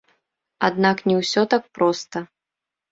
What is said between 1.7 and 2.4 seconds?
проста.